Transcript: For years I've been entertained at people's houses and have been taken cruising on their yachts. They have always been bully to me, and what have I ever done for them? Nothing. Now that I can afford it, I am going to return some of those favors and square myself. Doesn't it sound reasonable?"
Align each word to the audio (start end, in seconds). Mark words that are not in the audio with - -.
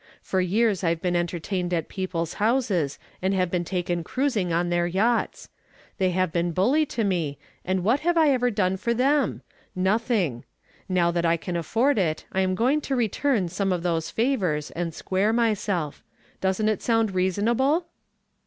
For 0.23 0.41
years 0.41 0.83
I've 0.83 0.99
been 0.99 1.15
entertained 1.15 1.75
at 1.75 1.87
people's 1.87 2.33
houses 2.41 2.97
and 3.21 3.35
have 3.35 3.51
been 3.51 3.63
taken 3.63 4.03
cruising 4.03 4.51
on 4.51 4.69
their 4.71 4.87
yachts. 4.87 5.47
They 5.99 6.09
have 6.09 6.29
always 6.29 6.33
been 6.33 6.51
bully 6.53 6.87
to 6.87 7.03
me, 7.03 7.37
and 7.63 7.83
what 7.83 7.99
have 7.99 8.17
I 8.17 8.29
ever 8.31 8.49
done 8.49 8.77
for 8.77 8.95
them? 8.95 9.43
Nothing. 9.75 10.43
Now 10.89 11.11
that 11.11 11.23
I 11.23 11.37
can 11.37 11.55
afford 11.55 11.99
it, 11.99 12.25
I 12.31 12.41
am 12.41 12.55
going 12.55 12.81
to 12.81 12.95
return 12.95 13.47
some 13.47 13.71
of 13.71 13.83
those 13.83 14.09
favors 14.09 14.71
and 14.71 14.91
square 14.91 15.31
myself. 15.31 16.03
Doesn't 16.41 16.67
it 16.69 16.81
sound 16.81 17.11
reasonable?" 17.13 17.85